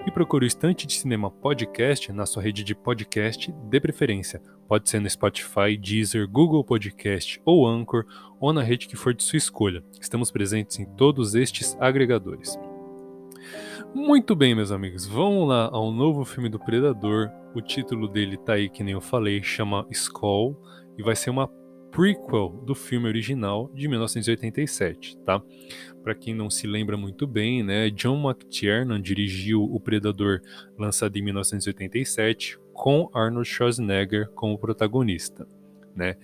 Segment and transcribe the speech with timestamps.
[0.05, 4.41] e procure o Estante de Cinema Podcast na sua rede de podcast de preferência.
[4.67, 8.05] Pode ser no Spotify, Deezer, Google Podcast ou Anchor,
[8.39, 9.83] ou na rede que for de sua escolha.
[9.99, 12.57] Estamos presentes em todos estes agregadores.
[13.95, 17.29] Muito bem, meus amigos, vamos lá ao novo filme do Predador.
[17.53, 20.59] O título dele tá aí, que nem eu falei, chama Skull
[20.97, 21.47] e vai ser uma
[21.91, 25.39] prequel do filme original de 1987, tá?
[26.03, 30.41] Para quem não se lembra muito bem, né, John McTiernan dirigiu O Predador,
[30.75, 35.47] lançado em 1987, com Arnold Schwarzenegger como protagonista,
[35.95, 36.17] né?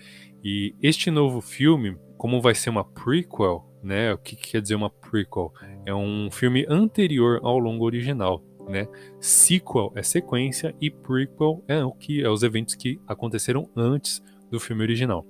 [0.44, 4.14] E este novo filme, como vai ser uma prequel, né?
[4.14, 5.54] O que, que quer dizer uma prequel?
[5.86, 8.88] É um filme anterior ao longo original, né?
[9.20, 14.60] Sequel é sequência e prequel é o que é os eventos que aconteceram antes do
[14.60, 15.26] filme original.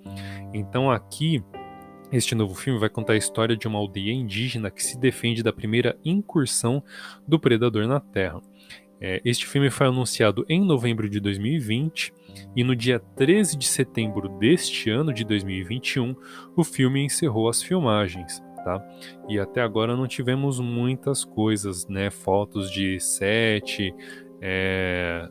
[0.54, 1.44] Então aqui
[2.12, 5.54] este novo filme vai contar a história de uma aldeia indígena que se defende da
[5.54, 6.84] primeira incursão
[7.28, 8.42] do predador na Terra.
[9.02, 12.12] É, este filme foi anunciado em novembro de 2020
[12.56, 16.16] e no dia 13 de setembro deste ano de 2021
[16.56, 18.44] o filme encerrou as filmagens.
[18.64, 18.84] Tá?
[19.28, 22.10] E até agora não tivemos muitas coisas, né?
[22.10, 23.94] Fotos de set,
[24.42, 25.30] é,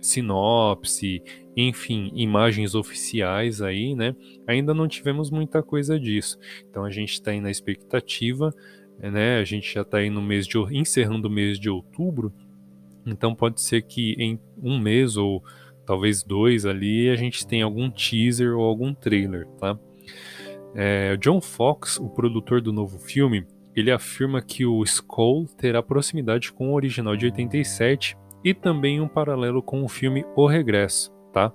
[0.00, 1.22] sinopse,
[1.56, 4.14] enfim, imagens oficiais aí, né?
[4.46, 6.38] Ainda não tivemos muita coisa disso.
[6.68, 8.54] Então a gente está aí na expectativa,
[8.98, 9.38] né?
[9.38, 12.32] A gente já está aí no mês de encerrando o mês de outubro.
[13.06, 15.42] Então pode ser que em um mês ou
[15.86, 19.78] talvez dois ali a gente tenha algum teaser ou algum trailer, tá?
[20.74, 26.52] É, John Fox, o produtor do novo filme, ele afirma que o Skull terá proximidade
[26.52, 31.52] com o original de 87 e também um paralelo com o filme O Regresso, tá?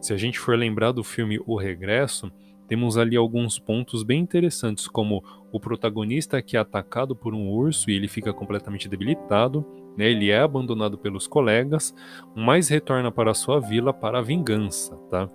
[0.00, 2.30] Se a gente for lembrar do filme O Regresso,
[2.68, 5.22] temos ali alguns pontos bem interessantes, como
[5.52, 9.64] o protagonista que é atacado por um urso e ele fica completamente debilitado,
[9.96, 10.10] né?
[10.10, 11.94] ele é abandonado pelos colegas,
[12.34, 15.28] mas retorna para sua vila para a vingança, tá?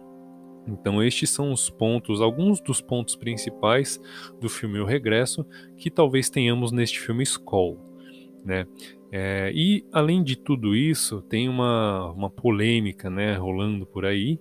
[0.67, 3.99] Então estes são os pontos, alguns dos pontos principais
[4.39, 5.45] do filme O Regresso
[5.75, 7.79] que talvez tenhamos neste filme Skull,
[8.45, 8.66] né?
[9.11, 14.39] É, e além de tudo isso, tem uma, uma polêmica né, rolando por aí,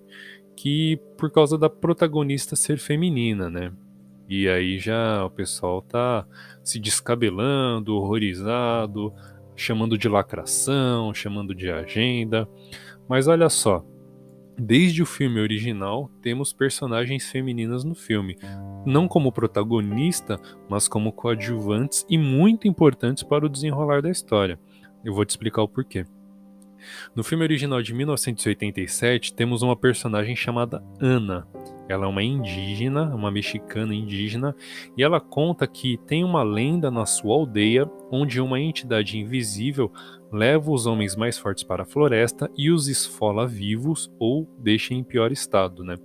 [0.56, 3.72] que por causa da protagonista ser feminina, né?
[4.28, 6.24] E aí já o pessoal tá
[6.62, 9.12] se descabelando, horrorizado,
[9.56, 12.48] chamando de lacração, chamando de agenda.
[13.08, 13.84] Mas olha só,
[14.62, 18.36] Desde o filme original, temos personagens femininas no filme,
[18.84, 20.38] não como protagonista,
[20.68, 24.60] mas como coadjuvantes e muito importantes para o desenrolar da história.
[25.02, 26.04] Eu vou te explicar o porquê.
[27.16, 31.48] No filme original de 1987, temos uma personagem chamada Ana.
[31.88, 34.54] Ela é uma indígena, uma mexicana indígena,
[34.94, 39.90] e ela conta que tem uma lenda na sua aldeia onde uma entidade invisível
[40.32, 45.02] leva os homens mais fortes para a floresta e os esfola vivos ou deixa em
[45.02, 45.96] pior estado, né?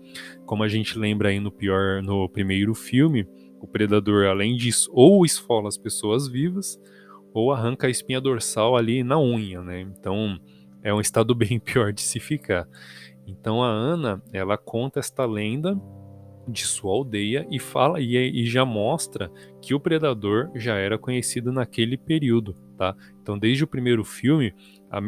[0.45, 3.27] Como a gente lembra aí no pior no primeiro filme,
[3.59, 6.79] o predador além disso ou esfola as pessoas vivas
[7.33, 9.81] ou arranca a espinha dorsal ali na unha, né?
[9.81, 10.39] Então
[10.81, 12.67] é um estado bem pior de se ficar.
[13.27, 15.79] Então a Ana, ela conta esta lenda
[16.47, 19.31] de sua aldeia e fala e, e, já mostra
[19.61, 22.95] que o predador já era conhecido naquele período, tá?
[23.21, 24.53] Então desde o primeiro filme,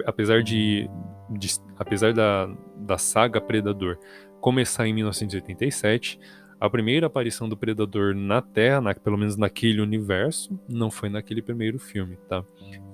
[0.05, 0.89] apesar de,
[1.29, 3.97] de apesar da, da saga Predador
[4.41, 6.19] começar em 1987,
[6.59, 11.41] a primeira aparição do predador na Terra, na, pelo menos naquele universo, não foi naquele
[11.41, 12.43] primeiro filme, tá?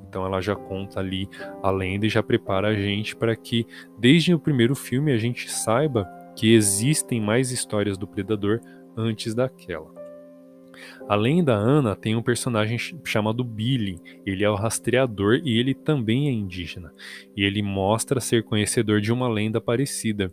[0.07, 1.27] Então ela já conta ali
[1.61, 3.65] a lenda e já prepara a gente para que
[3.97, 8.59] desde o primeiro filme a gente saiba que existem mais histórias do Predador
[8.95, 9.91] antes daquela.
[11.07, 13.99] Além da Ana, tem um personagem chamado Billy.
[14.25, 16.91] Ele é o rastreador e ele também é indígena.
[17.35, 20.31] E ele mostra ser conhecedor de uma lenda parecida.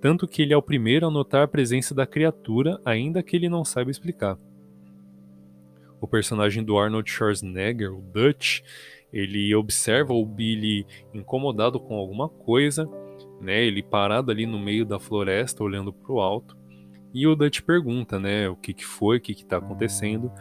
[0.00, 3.48] Tanto que ele é o primeiro a notar a presença da criatura, ainda que ele
[3.48, 4.38] não saiba explicar.
[6.00, 8.60] O personagem do Arnold Schwarzenegger, o Dutch,
[9.12, 12.88] ele observa o Billy incomodado com alguma coisa,
[13.42, 13.62] né?
[13.64, 16.56] Ele parado ali no meio da floresta, olhando para o alto.
[17.12, 20.32] E o Dutch pergunta, né, o que, que foi, o que está acontecendo,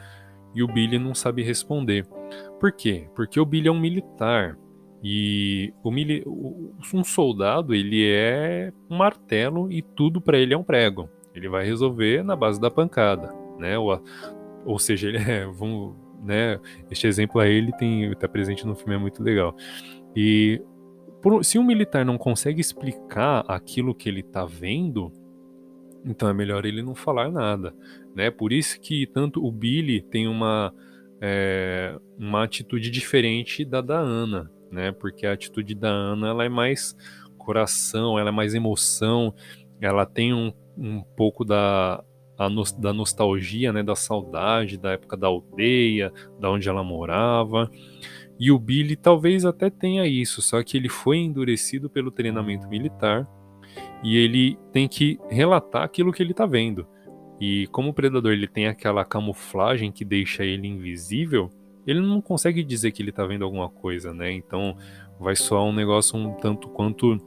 [0.56, 2.06] e o Billy não sabe responder.
[2.60, 3.10] Por quê?
[3.16, 4.58] Porque o Billy é um militar.
[5.04, 6.24] E mili
[6.94, 11.10] um soldado, ele é um martelo e tudo para ele é um prego.
[11.34, 13.80] Ele vai resolver na base da pancada, né?
[13.80, 14.00] Ou,
[14.64, 16.60] ou seja, ele é, vamos, né?
[16.90, 19.56] Este exemplo aí ele tem está presente no filme é muito legal.
[20.16, 20.62] E
[21.22, 25.12] por, se um militar não consegue explicar aquilo que ele está vendo,
[26.06, 27.76] então é melhor ele não falar nada,
[28.16, 28.32] né?
[28.32, 30.74] Por isso que tanto o Billy tem uma
[31.22, 34.92] é, uma atitude diferente da da Ana, né?
[34.92, 36.96] Porque a atitude da Ana ela é mais
[37.38, 39.34] coração, ela é mais emoção,
[39.80, 42.04] ela tem um, um pouco da
[42.50, 43.84] no, da nostalgia, né?
[43.84, 47.70] Da saudade da época da aldeia, da onde ela morava.
[48.40, 53.28] E o Billy talvez até tenha isso, só que ele foi endurecido pelo treinamento militar
[54.04, 56.88] e ele tem que relatar aquilo que ele está vendo.
[57.40, 61.50] E como o predador ele tem aquela camuflagem que deixa ele invisível,
[61.86, 64.32] ele não consegue dizer que ele está vendo alguma coisa, né?
[64.32, 64.76] Então
[65.20, 67.18] vai soar um negócio um tanto quanto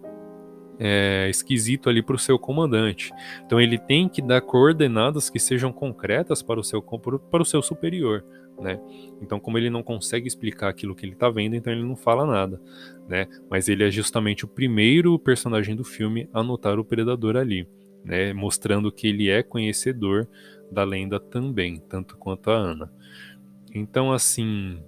[0.79, 3.13] é, esquisito ali para o seu comandante.
[3.45, 7.63] Então ele tem que dar coordenadas que sejam concretas para o seu, para o seu
[7.63, 8.25] superior
[8.61, 8.81] né?
[9.21, 12.27] Então, como ele não consegue explicar aquilo que ele está vendo, então ele não fala
[12.27, 12.61] nada,
[13.09, 13.27] né?
[13.51, 17.69] Mas ele é justamente o primeiro personagem do filme a notar o predador ali,
[18.05, 18.33] né?
[18.33, 20.29] Mostrando que ele é conhecedor
[20.71, 22.93] da lenda também, tanto quanto a Ana.
[23.75, 24.83] Então, assim,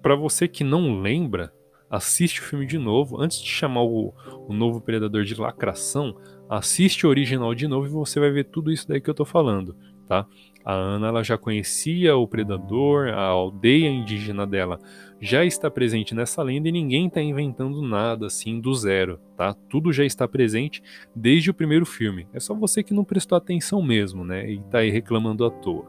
[0.00, 1.52] para você que não lembra,
[1.90, 3.20] assiste o filme de novo.
[3.20, 4.12] Antes de chamar o,
[4.46, 6.16] o novo predador de lacração,
[6.48, 9.24] assiste o original de novo e você vai ver tudo isso daí que eu tô
[9.24, 9.76] falando,
[10.06, 10.26] tá?
[10.64, 14.78] A Ana ela já conhecia o predador, a aldeia indígena dela
[15.20, 19.54] já está presente nessa lenda e ninguém está inventando nada assim do zero, tá?
[19.68, 20.82] Tudo já está presente
[21.14, 22.28] desde o primeiro filme.
[22.32, 24.48] É só você que não prestou atenção mesmo, né?
[24.50, 25.86] E está aí reclamando à toa.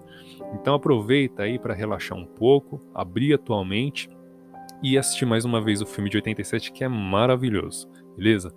[0.54, 4.10] Então aproveita aí para relaxar um pouco, abrir atualmente
[4.84, 8.54] e assistir mais uma vez o filme de 87 que é maravilhoso, beleza?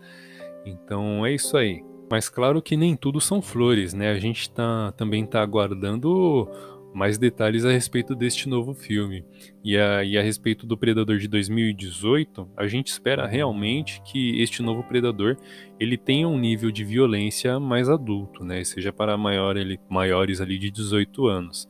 [0.65, 1.85] Então é isso aí.
[2.11, 4.11] Mas claro que nem tudo são flores, né?
[4.11, 6.47] A gente tá, também está aguardando
[6.93, 9.25] mais detalhes a respeito deste novo filme.
[9.65, 14.63] E a, e a respeito do Predador de 2018, a gente espera realmente que este
[14.63, 15.37] novo Predador
[15.81, 18.63] ele tenha um nível de violência mais adulto, né?
[18.63, 21.67] Seja para maior, ele, maiores ali de 18 anos.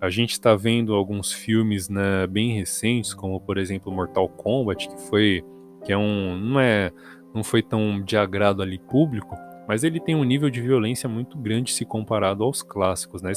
[0.00, 5.00] A gente está vendo alguns filmes né, bem recentes, como por exemplo Mortal Kombat, que
[5.08, 5.44] foi
[5.84, 6.92] que é um não é
[7.34, 9.36] não foi tão de agrado ali público,
[9.68, 13.32] mas ele tem um nível de violência muito grande se comparado aos clássicos, né?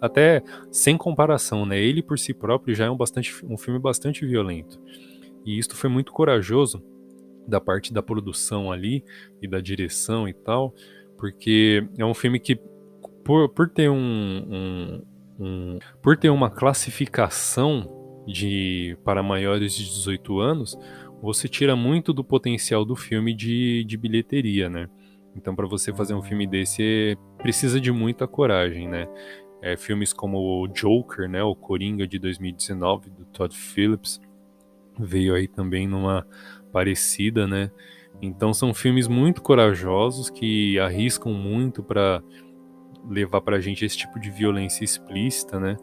[0.00, 1.78] Até sem comparação, né?
[1.80, 4.80] Ele por si próprio já é um, bastante, um filme bastante violento.
[5.44, 6.82] E isso foi muito corajoso
[7.46, 9.02] da parte da produção ali
[9.40, 10.74] e da direção e tal,
[11.16, 12.60] porque é um filme que,
[13.24, 15.02] por, por ter um, um,
[15.38, 20.78] um por ter uma classificação de para maiores de 18 anos,
[21.22, 24.88] você tira muito do potencial do filme de, de bilheteria, né?
[25.34, 29.06] Então, para você fazer um filme desse, precisa de muita coragem, né?
[29.62, 34.20] É, filmes como o Joker, né, o Coringa de 2019 do Todd Phillips
[34.96, 36.24] veio aí também numa
[36.72, 37.70] parecida, né?
[38.22, 42.22] Então são filmes muito corajosos que arriscam muito para
[43.08, 45.76] levar para a gente esse tipo de violência explícita, né?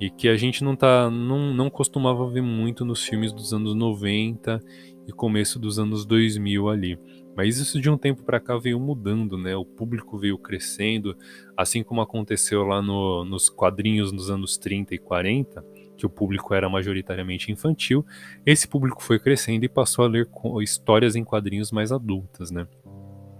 [0.00, 3.74] E que a gente não tá não, não costumava ver muito nos filmes dos anos
[3.74, 4.60] 90
[5.06, 6.98] e começo dos anos 2000 ali.
[7.36, 9.56] Mas isso de um tempo para cá veio mudando, né?
[9.56, 11.16] O público veio crescendo,
[11.56, 15.64] assim como aconteceu lá no, nos quadrinhos nos anos 30 e 40,
[15.96, 18.06] que o público era majoritariamente infantil,
[18.46, 20.28] esse público foi crescendo e passou a ler
[20.62, 22.66] histórias em quadrinhos mais adultas, né?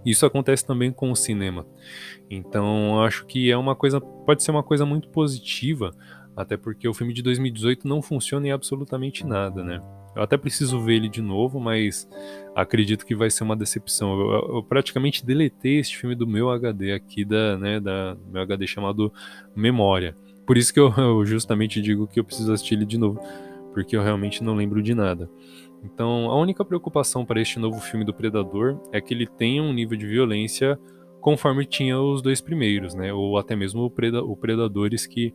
[0.05, 1.65] Isso acontece também com o cinema.
[2.29, 5.91] Então, acho que é uma coisa, pode ser uma coisa muito positiva,
[6.35, 9.81] até porque o filme de 2018 não funciona em absolutamente nada, né?
[10.15, 12.07] Eu até preciso ver ele de novo, mas
[12.55, 14.19] acredito que vai ser uma decepção.
[14.19, 18.65] Eu, eu praticamente deletei este filme do meu HD aqui, da, né, da meu HD
[18.67, 19.13] chamado
[19.55, 20.15] Memória.
[20.45, 23.19] Por isso que eu, eu justamente digo que eu preciso assistir ele de novo,
[23.73, 25.29] porque eu realmente não lembro de nada.
[25.83, 29.73] Então, a única preocupação para este novo filme do Predador é que ele tenha um
[29.73, 30.77] nível de violência
[31.21, 33.13] conforme tinha os dois primeiros, né?
[33.13, 35.33] Ou até mesmo o, Preda o Predadores, que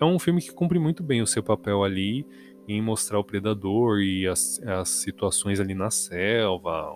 [0.00, 2.26] é um filme que cumpre muito bem o seu papel ali
[2.68, 6.92] em mostrar o predador e as, as situações ali na selva,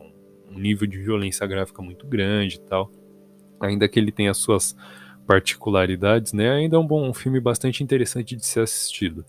[0.51, 2.91] um nível de violência gráfica muito grande e tal.
[3.61, 4.75] Ainda que ele tenha suas
[5.27, 6.51] particularidades, né?
[6.51, 9.25] Ainda é um bom um filme bastante interessante de ser assistido.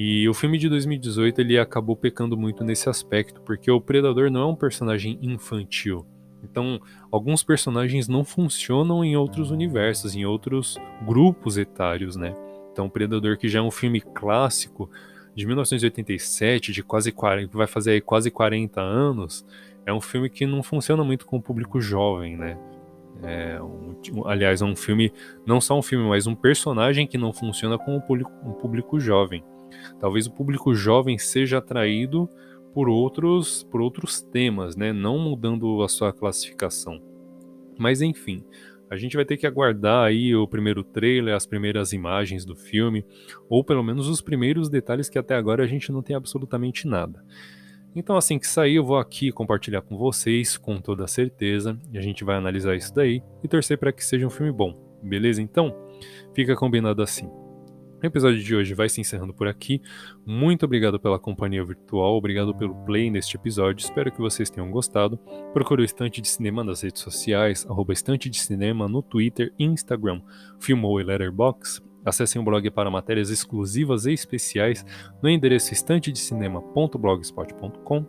[0.00, 4.42] E o filme de 2018 ele acabou pecando muito nesse aspecto, porque o predador não
[4.42, 6.06] é um personagem infantil.
[6.40, 12.32] Então, alguns personagens não funcionam em outros universos, em outros grupos etários, né?
[12.70, 14.88] Então, o Predador, que já é um filme clássico
[15.34, 19.44] de 1987, de quase 40, vai fazer quase 40 anos,
[19.84, 22.56] é um filme que não funciona muito com o público jovem, né?
[23.20, 25.12] É um, aliás, é um filme,
[25.44, 29.00] não só um filme, mas um personagem que não funciona com o público, um público
[29.00, 29.42] jovem.
[29.98, 32.28] Talvez o público jovem seja atraído
[32.74, 34.92] por outros, por outros temas, né?
[34.92, 37.02] Não mudando a sua classificação.
[37.78, 38.44] Mas enfim,
[38.90, 43.04] a gente vai ter que aguardar aí o primeiro trailer, as primeiras imagens do filme,
[43.48, 47.22] ou pelo menos os primeiros detalhes que até agora a gente não tem absolutamente nada.
[47.94, 52.00] Então, assim que sair, eu vou aqui compartilhar com vocês, com toda certeza, e a
[52.00, 55.42] gente vai analisar isso daí e torcer para que seja um filme bom, beleza?
[55.42, 55.74] Então,
[56.34, 57.28] fica combinado assim.
[58.00, 59.82] O episódio de hoje vai se encerrando por aqui.
[60.24, 63.84] Muito obrigado pela companhia virtual, obrigado pelo play neste episódio.
[63.84, 65.18] Espero que vocês tenham gostado.
[65.52, 69.64] Procure o Estante de Cinema nas redes sociais, arroba Estante de Cinema no Twitter e
[69.64, 70.22] Instagram,
[70.60, 71.82] Filmou e Letterboxd.
[72.04, 74.86] Acessem o blog para matérias exclusivas e especiais
[75.20, 78.06] no endereço estantedecinema.blogspot.com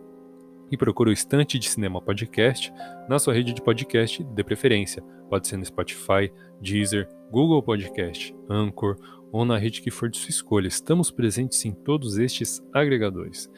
[0.70, 2.72] e procure o Estante de Cinema Podcast
[3.08, 5.02] na sua rede de podcast de preferência.
[5.30, 8.96] Pode ser no Spotify, Deezer, Google Podcast, Anchor
[9.32, 10.66] ou na rede que for de sua escolha.
[10.66, 13.48] Estamos presentes em todos estes agregadores.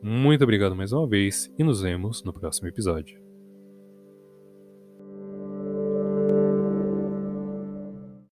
[0.00, 3.25] Muito obrigado mais uma vez e nos vemos no próximo episódio.